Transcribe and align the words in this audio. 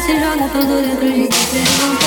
se 0.00 0.18
joga 0.18 0.48
todo 0.52 0.76
dentro 0.76 1.06
de. 1.08 2.03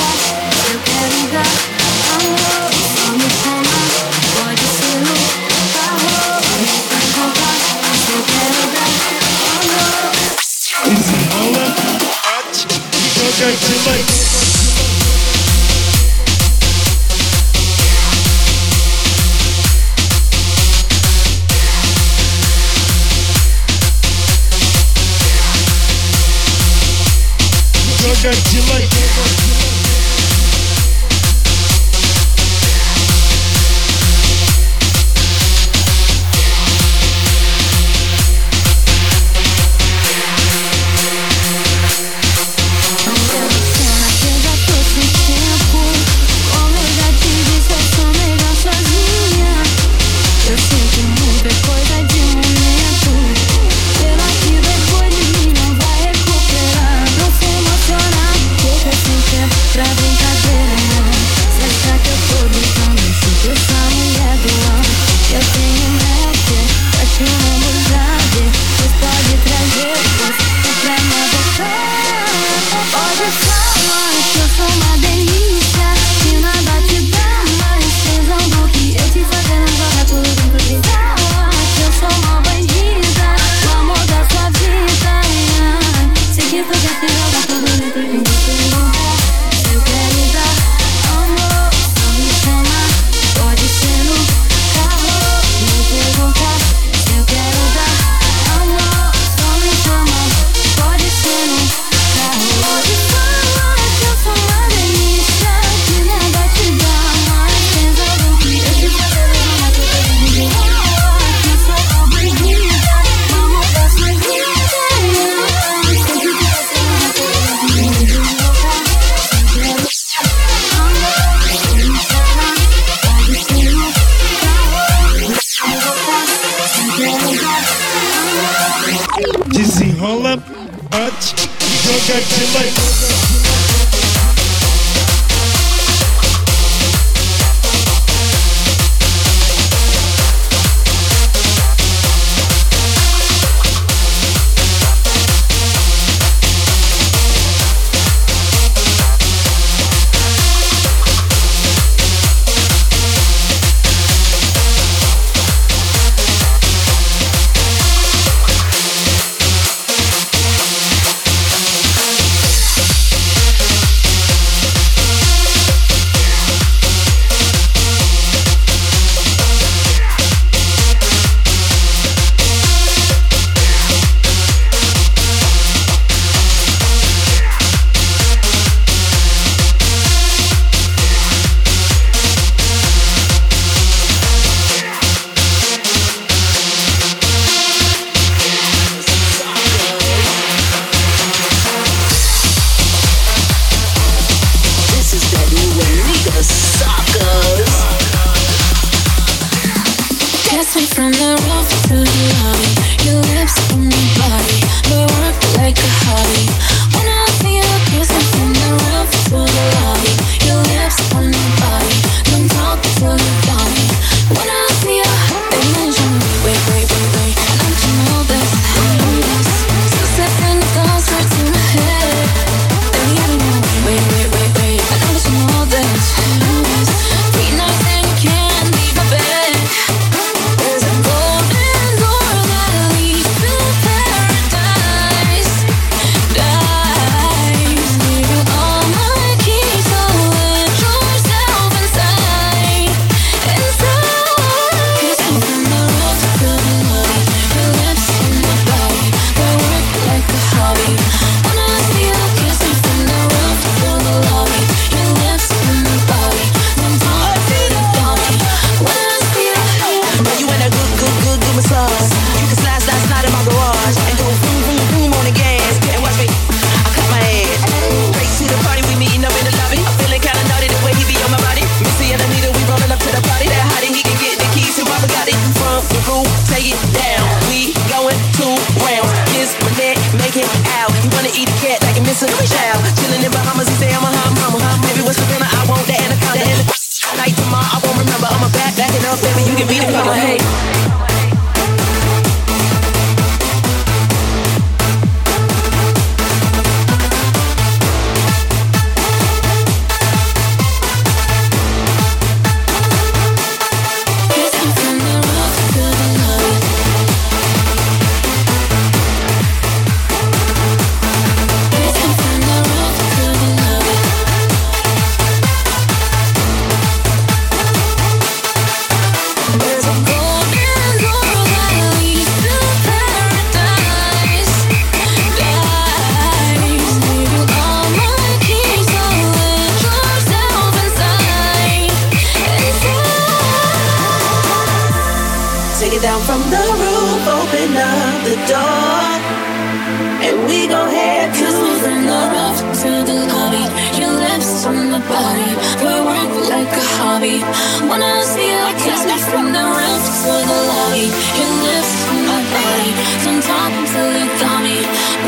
on 353.37 353.43
top 353.43 353.71
until 353.71 354.09
you. 354.17 354.25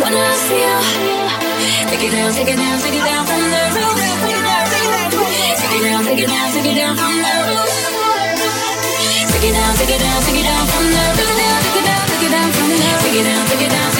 When 0.02 0.14
I 0.14 0.34
see 0.46 0.66
you, 0.66 0.78
take 1.90 2.04
it 2.08 2.12
down, 2.12 2.32
take 2.34 2.50
it 2.50 2.58
down, 2.58 2.80
take 2.82 2.98
it 2.98 3.06
down 3.06 3.26
from 3.26 3.42
the 3.54 3.62
roof. 3.76 3.94
Take 4.22 4.34
it 4.34 4.46
down, 4.50 4.66
take 4.66 4.82
it 4.82 4.90
down, 4.90 5.14
take 5.14 5.78
it 5.78 5.86
down, 5.86 6.04
take 6.06 6.18
it 6.18 6.28
down, 6.28 6.50
take 6.50 6.66
it 6.66 6.76
down 6.80 6.96
from 6.98 7.14
the 7.22 7.34
roof. 7.50 7.70
Take 9.30 9.46
it 9.46 9.54
down, 9.54 9.74
take 9.78 9.94
it 9.94 10.02
down, 10.02 10.22
take 10.26 10.40
it 10.42 10.46
down 10.50 10.66
from 10.72 10.86
the 10.90 11.04
roof. 11.18 11.30
Take 11.30 11.38
it 11.38 11.46
down, 11.46 11.62
take 11.62 11.78
it 11.78 11.86
down, 11.86 12.02
take 12.10 12.26
it 12.26 12.32
down 12.34 12.50
from 12.52 12.70
the 12.70 12.78
roof. 12.82 13.02
Take 13.04 13.20
it 13.20 13.26
down, 13.30 13.46
take 13.46 13.62
it 13.62 13.72
down. 13.72 13.99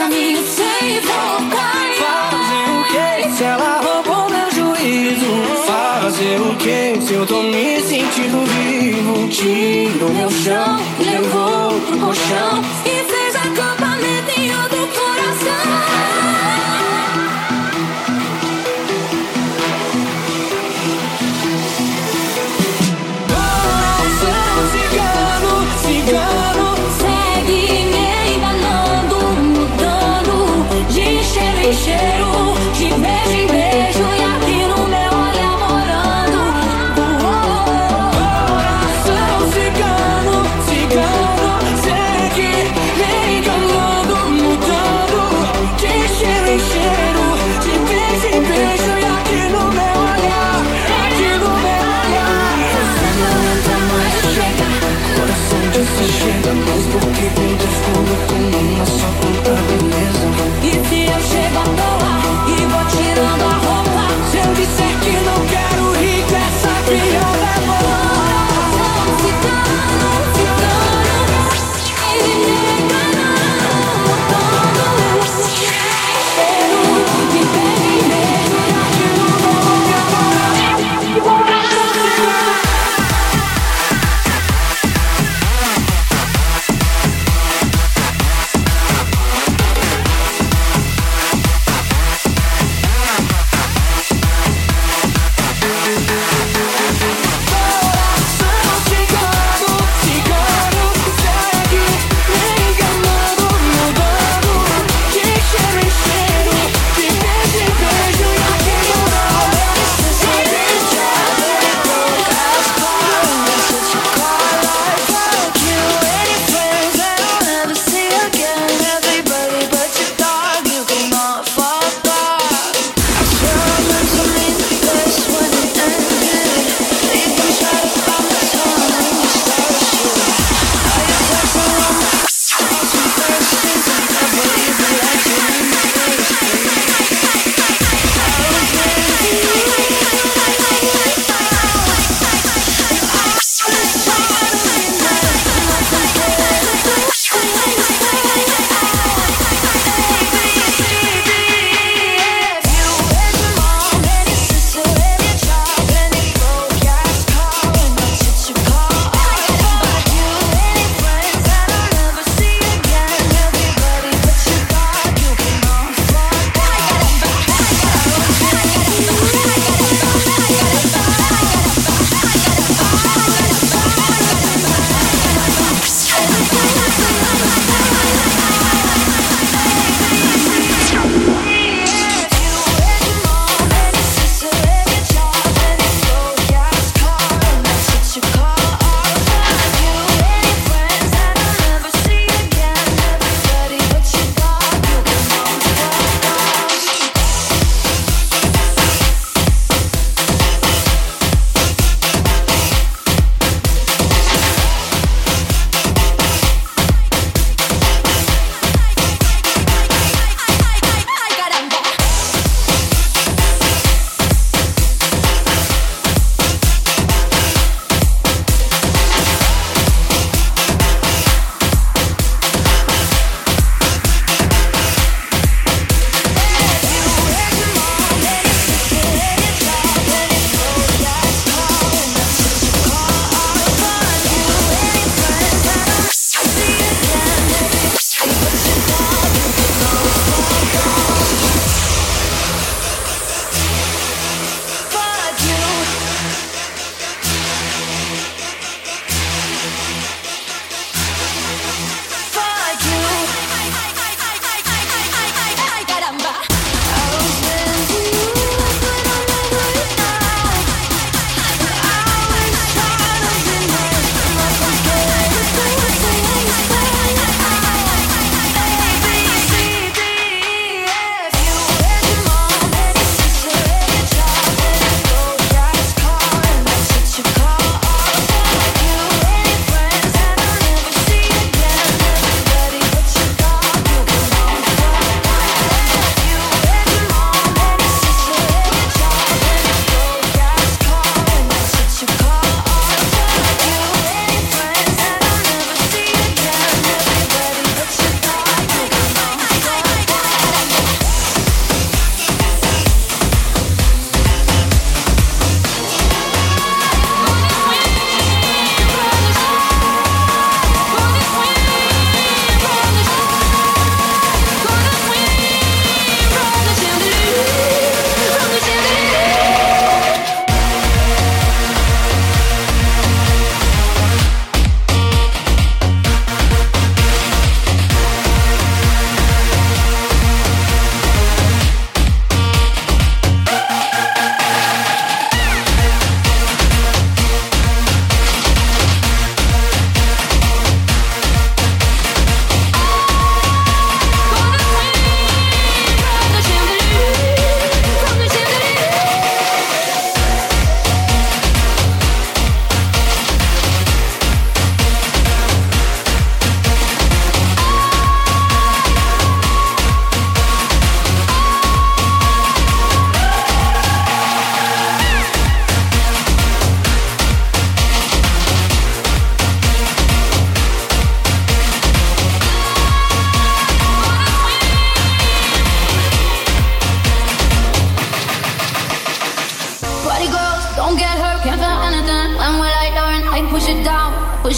Amor 0.00 0.36
cigano, 0.44 0.65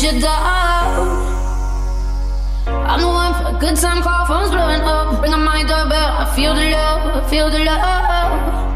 you 0.02 0.20
down. 0.20 1.38
I'm 2.66 3.00
the 3.00 3.08
one 3.08 3.34
for 3.34 3.56
a 3.56 3.58
good 3.58 3.76
time 3.76 4.00
call, 4.02 4.26
phone's 4.26 4.50
blowing 4.50 4.80
up. 4.82 5.22
Ring 5.22 5.34
on 5.34 5.44
my 5.44 5.62
doorbell, 5.62 6.10
I 6.22 6.32
feel 6.36 6.54
the 6.54 6.70
love, 6.70 7.24
I 7.24 7.28
feel 7.28 7.50
the 7.50 7.58
love. 7.64 8.68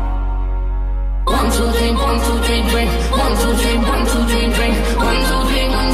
One, 1.26 1.50
two, 1.52 1.70
three, 1.78 1.92
one, 1.92 2.18
two, 2.18 2.38
three, 2.42 2.62
drink. 2.70 2.90
One, 3.12 3.34
two, 3.38 3.54
three, 3.60 3.76
one, 3.78 4.04
two, 4.10 4.22
three, 4.30 4.52
drink. 4.52 4.74
One, 4.98 5.20
two, 5.28 5.40
three, 5.48 5.68
one, 5.68 5.70
two, 5.70 5.70
three, 5.70 5.70
drink. 5.70 5.91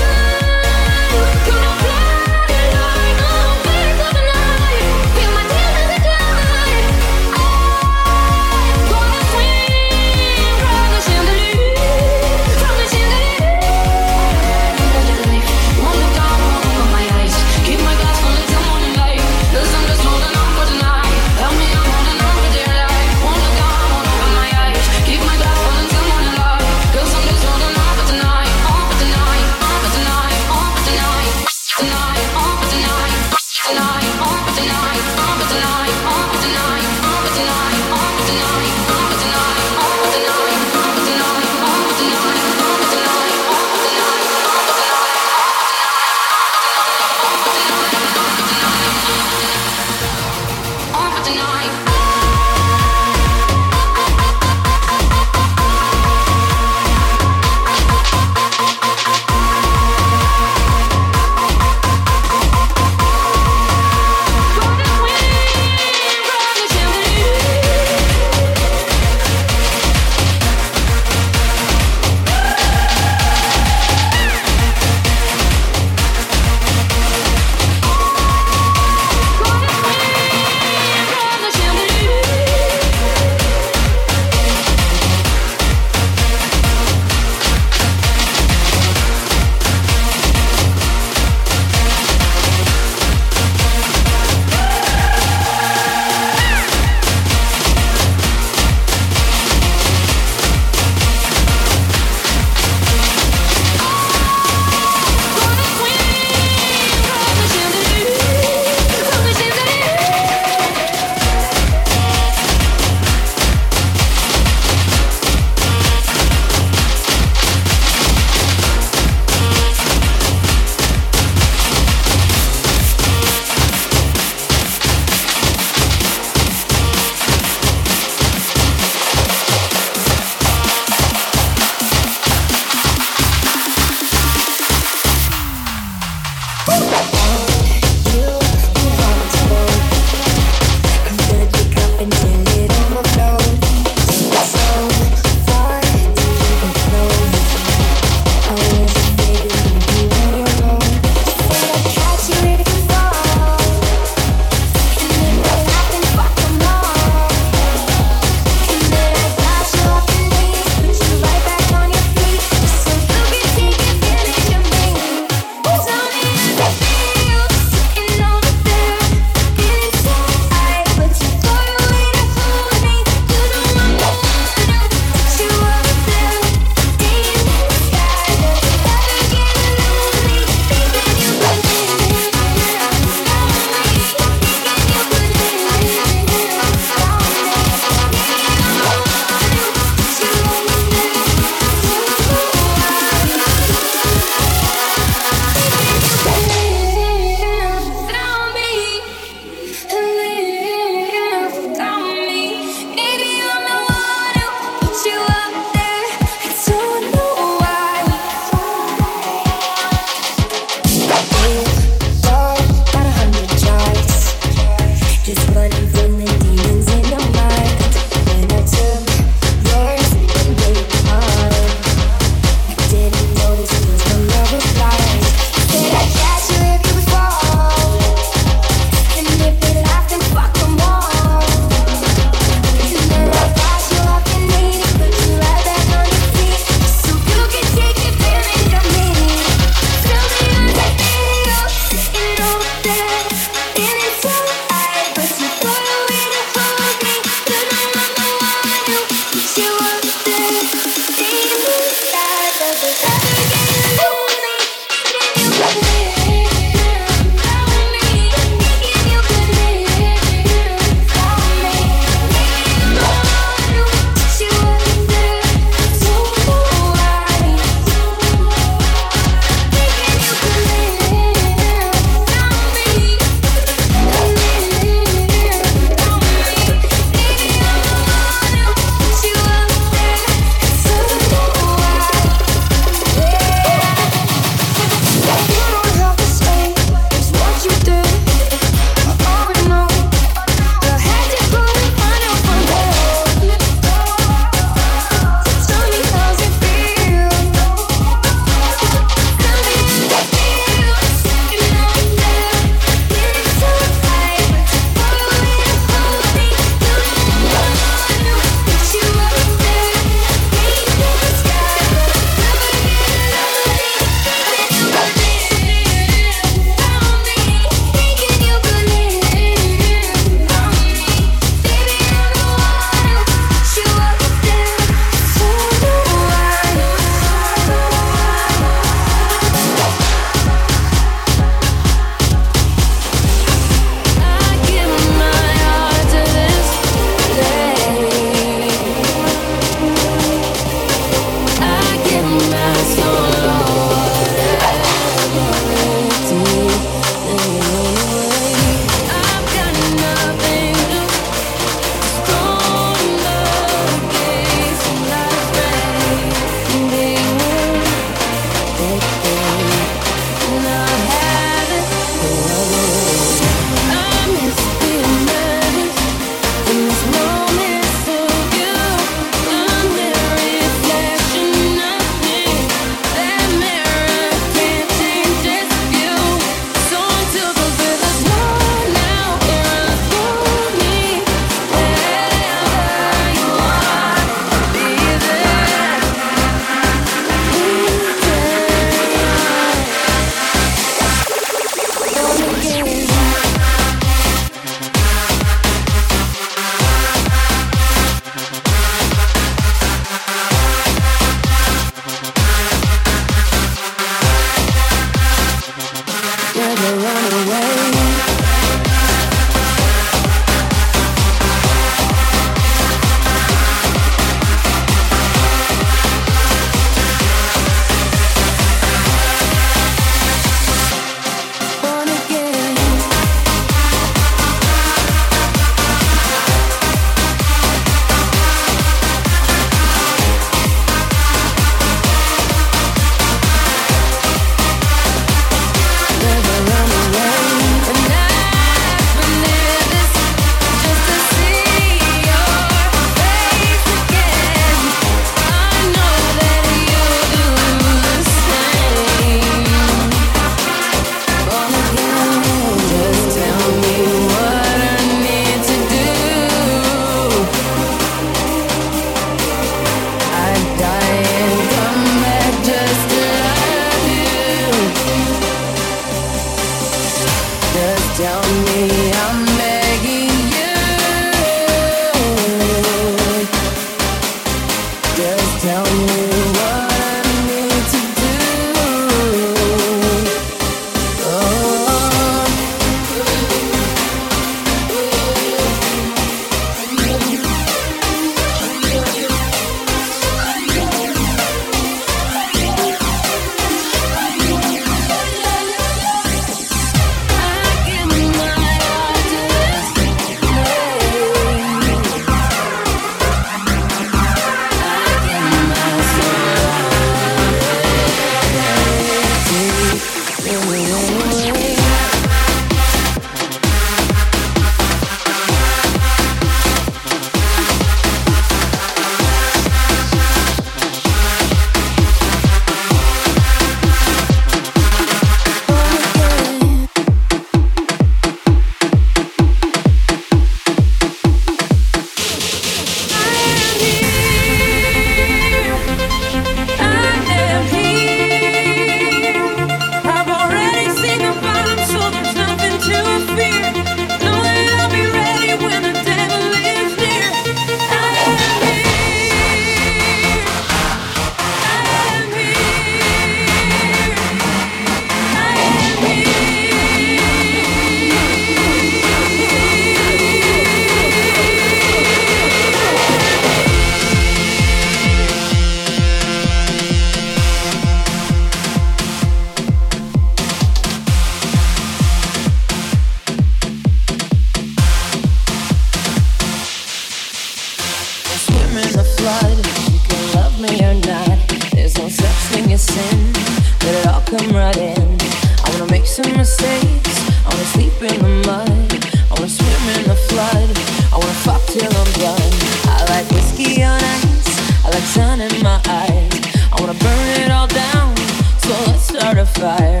Mistakes. 586.18 587.16
I 587.46 587.48
wanna 587.48 587.64
sleep 587.66 587.92
in 588.02 588.18
the 588.20 588.42
mud. 588.44 588.92
I 589.30 589.34
wanna 589.34 589.48
swim 589.48 589.82
in 589.94 590.08
the 590.08 590.16
flood. 590.16 590.68
I 591.12 591.16
wanna 591.16 591.40
fuck 591.46 591.64
till 591.66 591.86
I'm 591.86 592.12
done. 592.18 592.52
I 592.86 593.04
like 593.08 593.30
whiskey 593.30 593.84
on 593.84 594.02
ice. 594.02 594.84
I 594.84 594.90
like 594.90 595.04
sun 595.14 595.40
in 595.40 595.62
my 595.62 595.80
eyes. 595.86 596.32
I 596.72 596.80
wanna 596.80 596.94
burn 596.94 597.28
it 597.40 597.52
all 597.52 597.68
down. 597.68 598.16
So 598.58 598.70
let's 598.88 599.04
start 599.04 599.38
a 599.38 599.46
fire. 599.46 600.00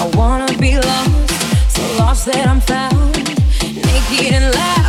I 0.00 0.10
wanna 0.16 0.50
be 0.56 0.76
lost, 0.76 1.74
so 1.74 1.82
lost 1.98 2.24
that 2.26 2.46
I'm 2.48 2.62
found. 2.62 3.16
Naked 3.60 4.32
and 4.32 4.54
laughing 4.54 4.79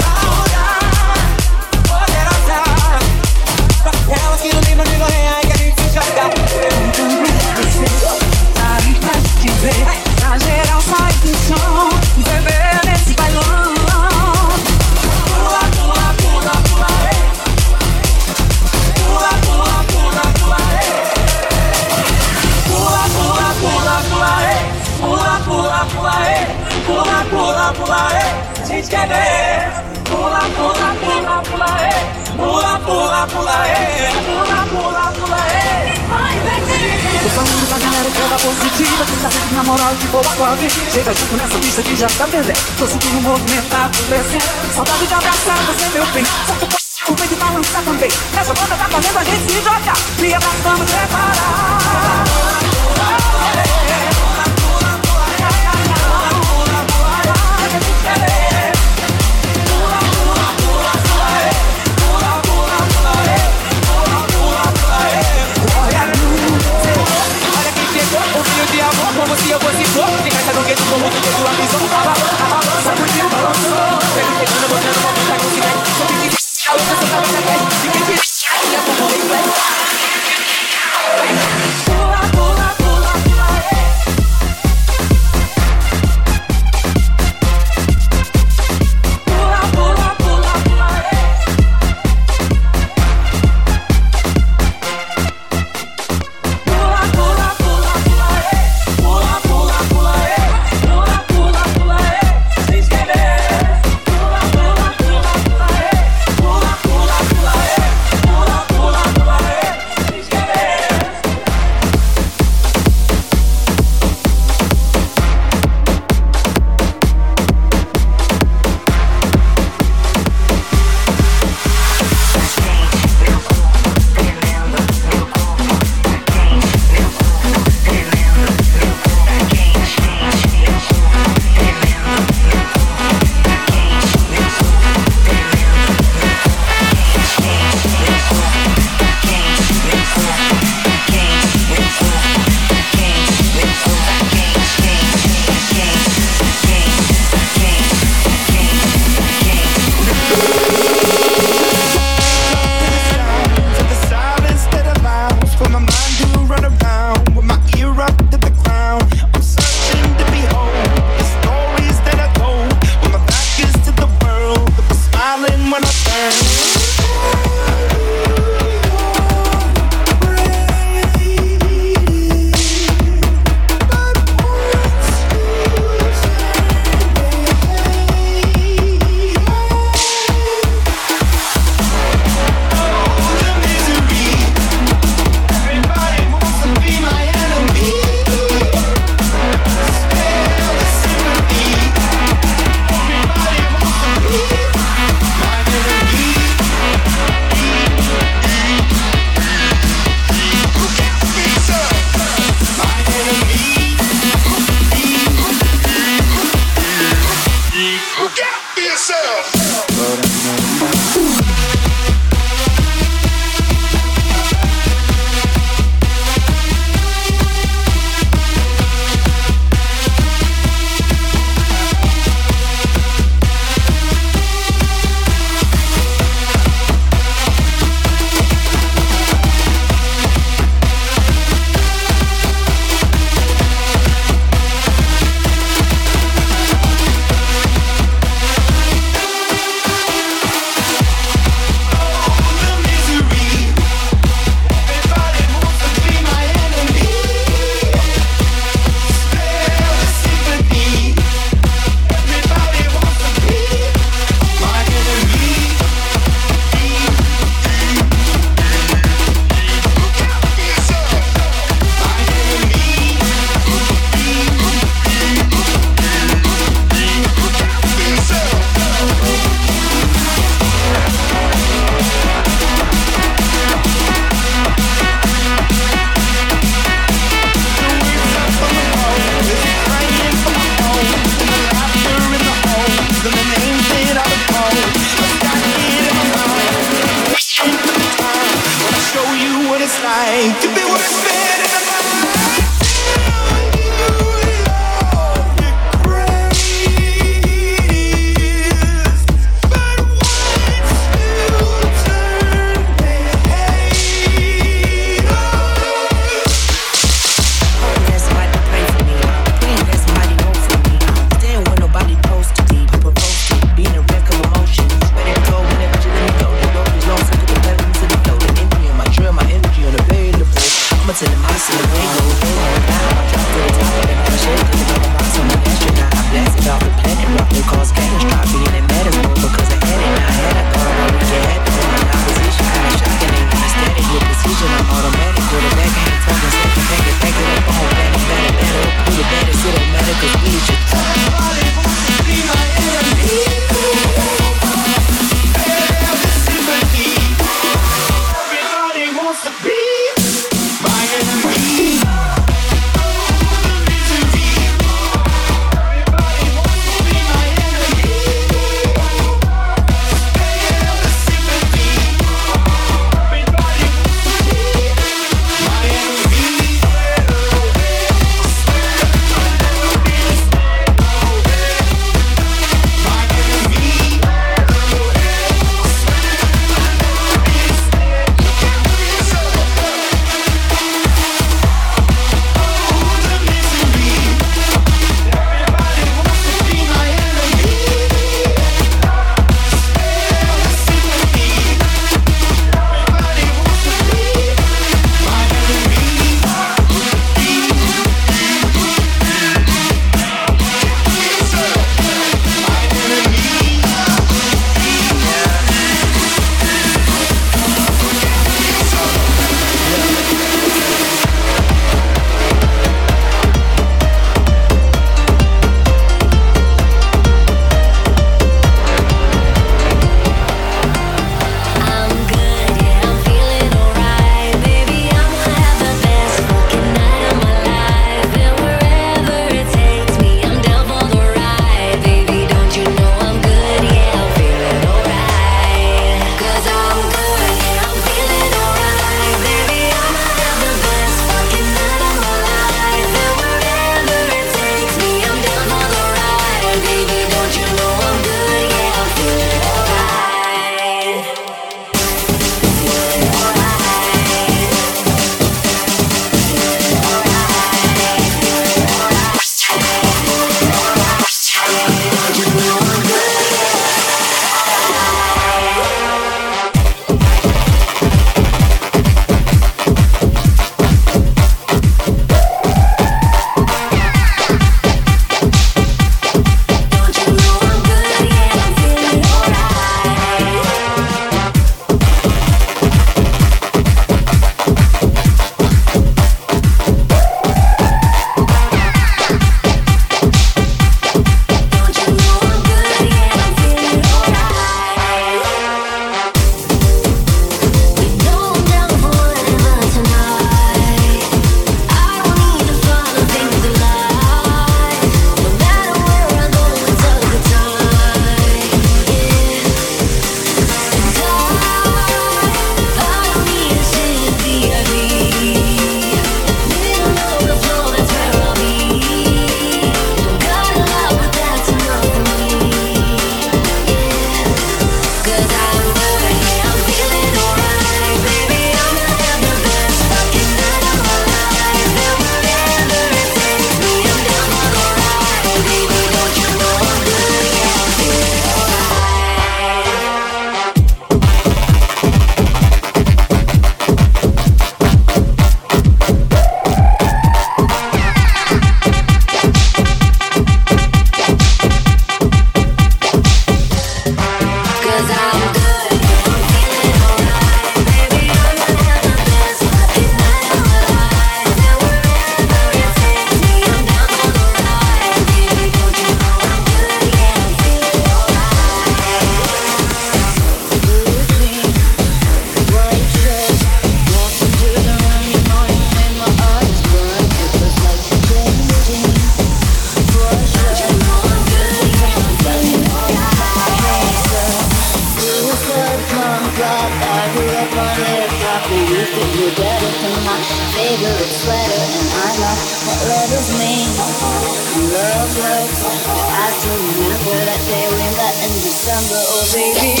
December, 598.83 599.13
oh 599.13 599.51
baby. 599.53 600.00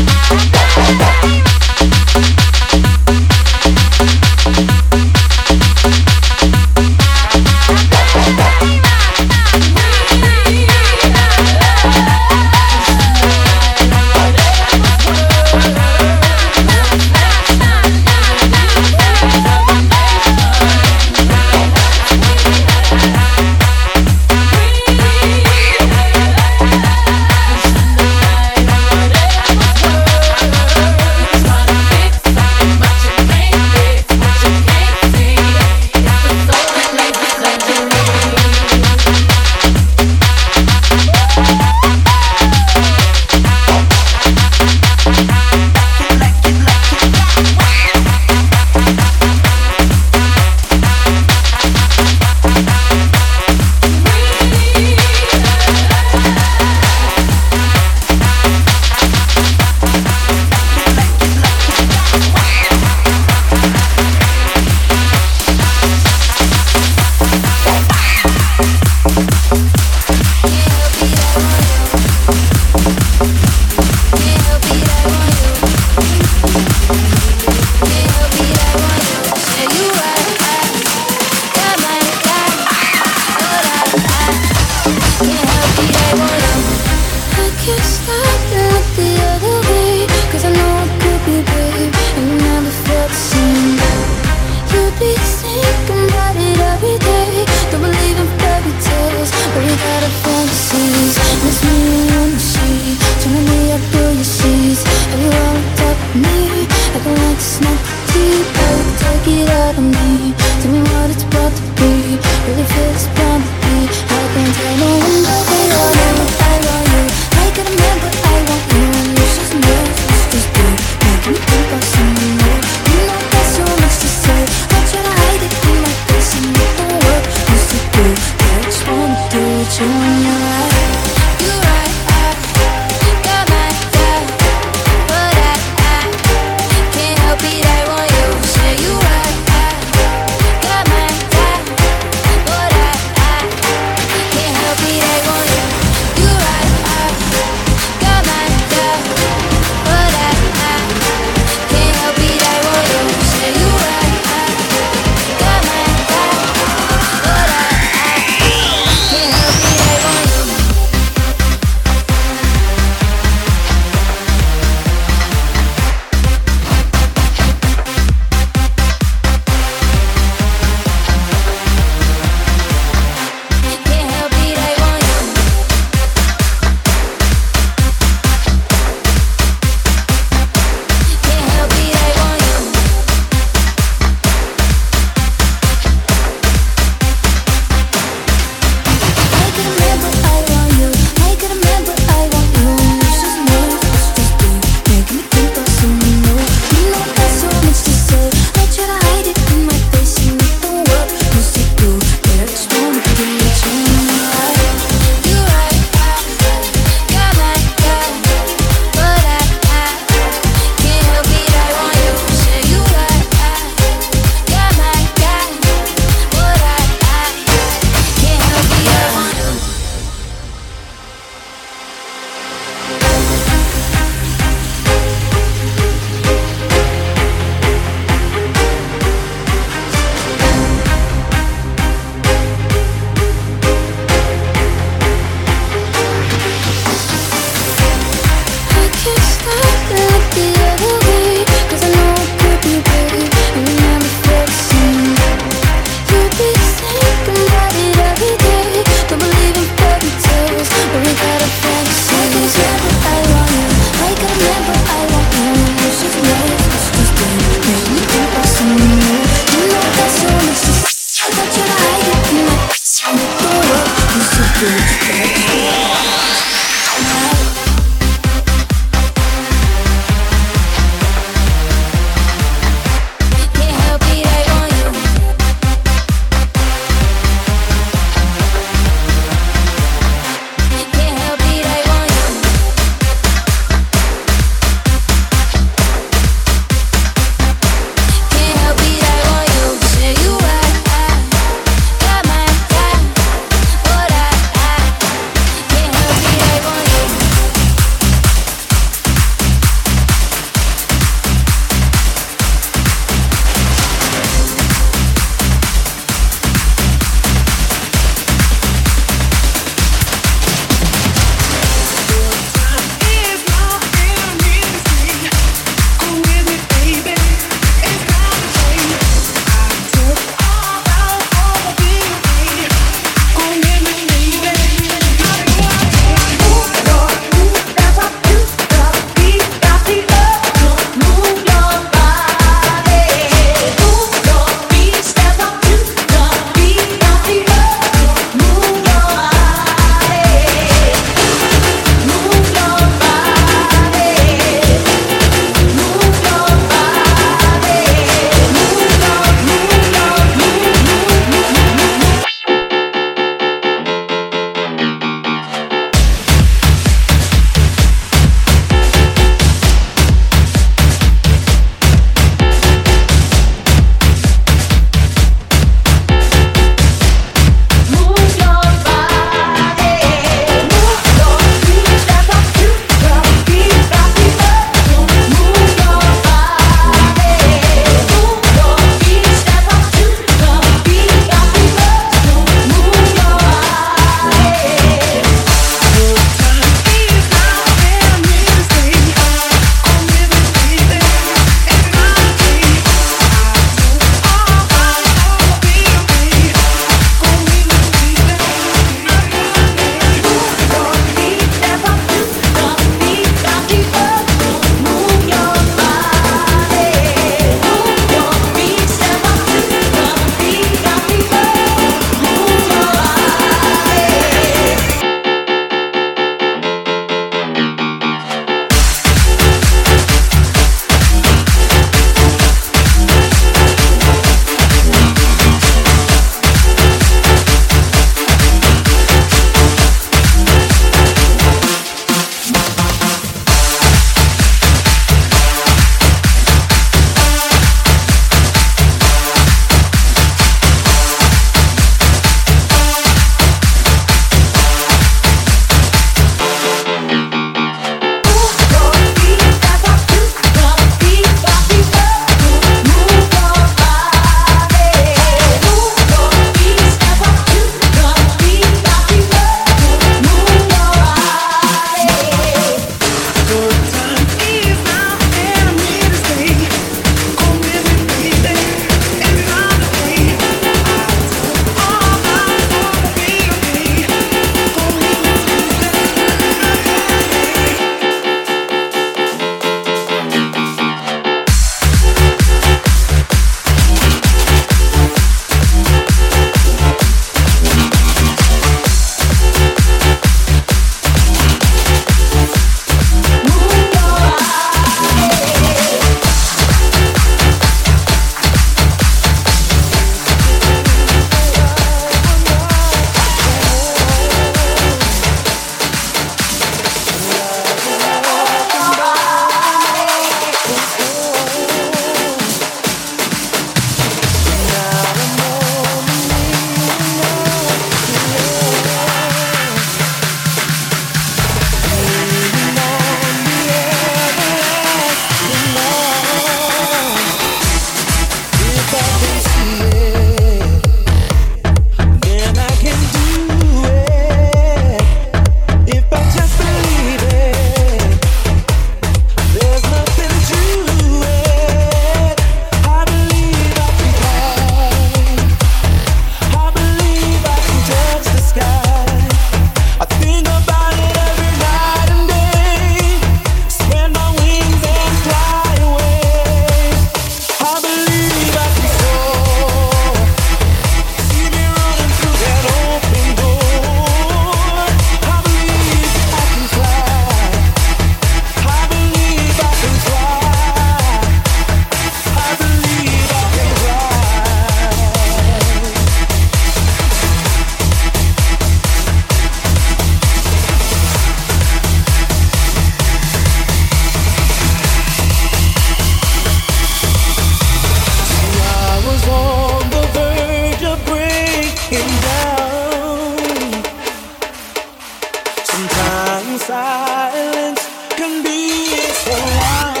Sometimes 595.81 596.61
silence 596.61 597.89
can 598.11 598.43
be 598.43 598.85
so 599.13 599.31
loud. 599.31 600.00